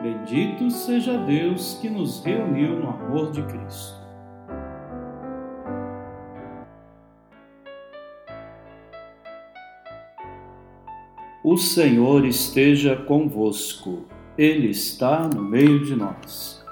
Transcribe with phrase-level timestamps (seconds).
[0.00, 4.06] Bendito seja Deus que nos reuniu no amor de Cristo.
[11.42, 14.04] O Senhor esteja convosco,
[14.36, 16.62] Ele está no meio de nós.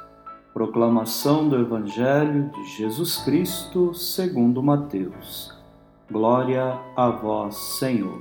[0.53, 5.57] Proclamação do Evangelho de Jesus Cristo segundo Mateus.
[6.11, 8.21] Glória a vós, Senhor.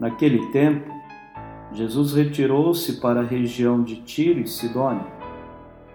[0.00, 0.97] Naquele tempo,
[1.72, 5.04] Jesus retirou-se para a região de Tiro e Sidônia.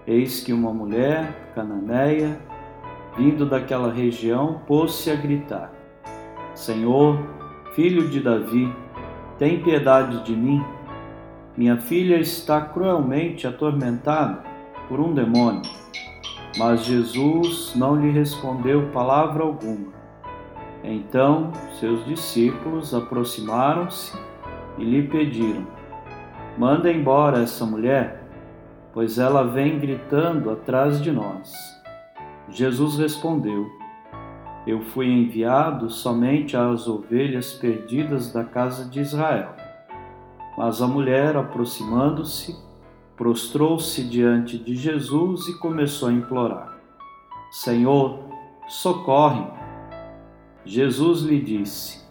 [0.06, 2.40] Eis que uma mulher cananeia,
[3.18, 5.74] vindo daquela região, pôs-se a gritar:
[6.54, 7.18] Senhor,
[7.74, 8.72] filho de Davi,
[9.40, 10.64] tem piedade de mim.
[11.58, 14.44] Minha filha está cruelmente atormentada
[14.88, 15.62] por um demônio.
[16.58, 19.92] Mas Jesus não lhe respondeu palavra alguma.
[20.84, 24.16] Então seus discípulos aproximaram-se
[24.78, 25.66] e lhe pediram:
[26.58, 28.24] Manda embora essa mulher,
[28.94, 31.54] pois ela vem gritando atrás de nós.
[32.50, 33.84] Jesus respondeu:
[34.66, 39.54] eu fui enviado somente às ovelhas perdidas da casa de Israel.
[40.58, 42.56] Mas a mulher, aproximando-se,
[43.18, 46.78] prostrou-se diante de Jesus e começou a implorar:
[47.52, 48.20] Senhor,
[48.70, 49.52] socorre-me.
[50.64, 52.03] Jesus lhe disse: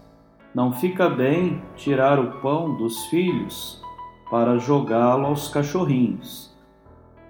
[0.54, 3.82] Não fica bem tirar o pão dos filhos
[4.30, 6.56] para jogá-lo aos cachorrinhos.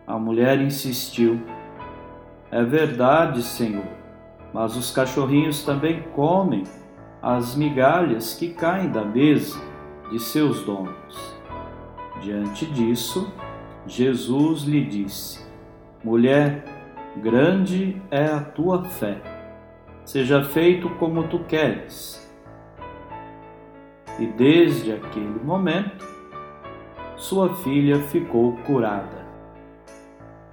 [0.07, 1.41] A mulher insistiu:
[2.51, 4.03] É verdade, Senhor
[4.53, 6.65] mas os cachorrinhos também comem
[7.23, 9.59] as migalhas que caem da mesa
[10.11, 11.35] de seus donos.
[12.21, 13.33] Diante disso,
[13.87, 15.45] Jesus lhe disse:
[16.05, 16.65] Mulher,
[17.17, 19.21] grande é a tua fé,
[20.05, 22.21] seja feito como tu queres.
[24.19, 26.07] E desde aquele momento,
[27.17, 29.27] sua filha ficou curada.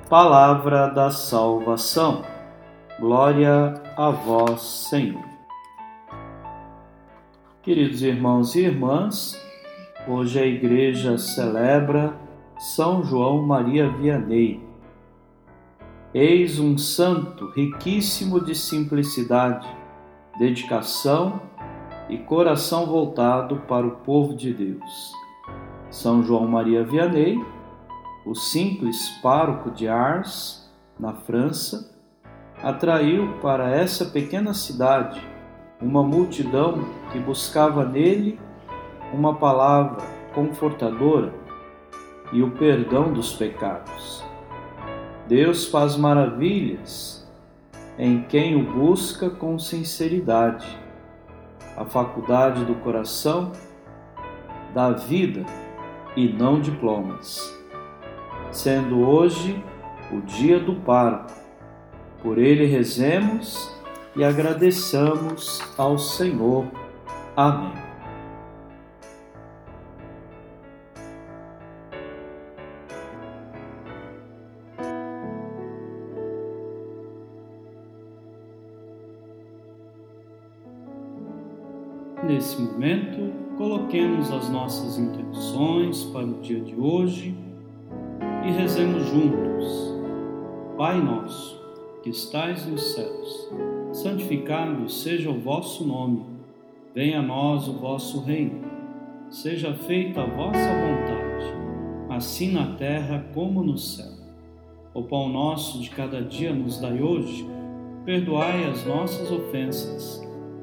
[0.10, 2.24] Palavra da salvação.
[3.00, 5.24] Glória a vós, Senhor.
[7.62, 9.40] Queridos irmãos e irmãs,
[10.08, 12.14] hoje a igreja celebra
[12.58, 14.64] São João Maria Vianney.
[16.14, 19.68] Eis um santo riquíssimo de simplicidade,
[20.40, 21.42] dedicação
[22.10, 25.14] e coração voltado para o povo de Deus.
[25.90, 27.38] São João Maria Vianney,
[28.26, 31.96] o simples pároco de Ars, na França,
[32.62, 35.22] atraiu para essa pequena cidade
[35.82, 38.40] uma multidão que buscava nele
[39.14, 40.04] uma palavra
[40.34, 41.34] confortadora
[42.32, 44.24] e o perdão dos pecados.
[45.28, 47.28] Deus faz maravilhas
[47.98, 50.89] em quem o busca com sinceridade.
[51.80, 53.54] A faculdade do coração
[54.74, 55.46] dá vida
[56.14, 57.58] e não diplomas.
[58.52, 59.64] Sendo hoje
[60.12, 61.34] o dia do parto,
[62.22, 63.74] por ele rezemos
[64.14, 66.66] e agradeçamos ao Senhor.
[67.34, 67.89] Amém.
[82.30, 87.36] Nesse momento, coloquemos as nossas intenções para o dia de hoje
[88.46, 89.96] e rezemos juntos.
[90.78, 91.60] Pai Nosso
[92.04, 93.50] que estais nos céus,
[93.92, 96.24] santificado seja o vosso nome.
[96.94, 98.62] Venha a nós o vosso reino.
[99.32, 101.56] Seja feita a vossa vontade,
[102.12, 104.12] assim na terra como no céu.
[104.94, 107.50] O pão nosso de cada dia nos dai hoje.
[108.06, 110.29] Perdoai as nossas ofensas,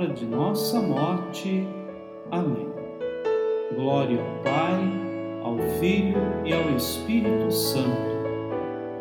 [0.00, 1.62] hora de nossa morte.
[2.30, 2.68] Amém.
[3.74, 4.80] Glória ao Pai,
[5.42, 8.10] ao Filho e ao Espírito Santo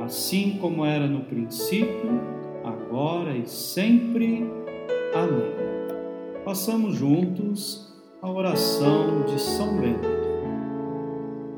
[0.10, 2.20] assim como era no princípio,
[2.64, 4.44] agora e sempre.
[5.14, 5.54] Amém.
[6.44, 10.10] Passamos juntos a oração de São Bento.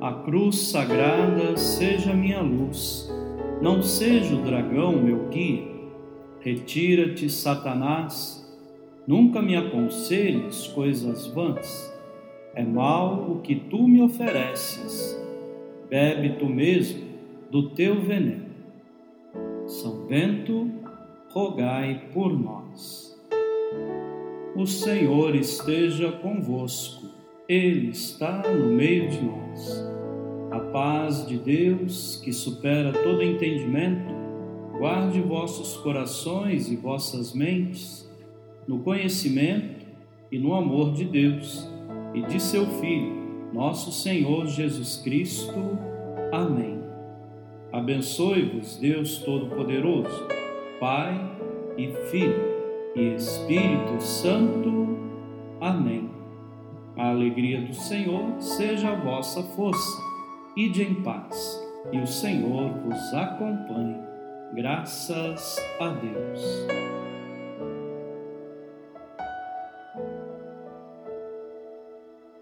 [0.01, 3.09] A cruz sagrada seja minha luz,
[3.61, 5.71] não seja o dragão meu guia.
[6.41, 8.40] Retira-te, Satanás,
[9.07, 11.91] nunca me aconselhes coisas vãs.
[12.53, 15.17] É mal o que tu me ofereces,
[15.89, 17.01] bebe tu mesmo
[17.49, 18.51] do teu veneno.
[19.65, 20.69] São Bento,
[21.29, 23.17] rogai por nós.
[24.53, 27.07] O Senhor esteja convosco,
[27.47, 29.91] Ele está no meio de nós.
[30.51, 34.13] A paz de Deus, que supera todo entendimento,
[34.77, 38.10] guarde vossos corações e vossas mentes
[38.67, 39.85] no conhecimento
[40.31, 41.67] e no amor de Deus
[42.13, 45.53] e de seu Filho, nosso Senhor Jesus Cristo.
[46.31, 46.79] Amém.
[47.71, 50.27] Abençoe-vos, Deus Todo-Poderoso,
[50.79, 51.19] Pai
[51.77, 52.51] e Filho
[52.95, 54.97] e Espírito Santo.
[55.59, 56.09] Amém.
[56.97, 60.01] A alegria do Senhor seja a vossa força.
[60.55, 61.61] Ide em paz,
[61.91, 63.97] e o Senhor vos acompanhe.
[64.53, 67.00] Graças a Deus.